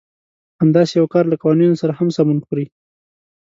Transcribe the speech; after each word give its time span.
همداسې 0.61 0.93
يو 0.99 1.07
کار 1.13 1.23
له 1.31 1.35
قوانينو 1.41 1.79
سره 1.81 1.93
هم 1.99 2.07
سمون 2.15 2.37
خوري. 2.45 2.65